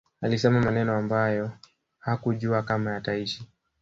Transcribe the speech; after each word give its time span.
alisema 0.21 0.61
maneno 0.61 0.97
ambayo 0.97 1.51
hakujua 1.99 2.63
kama 2.63 2.91
yataishi 2.91 3.47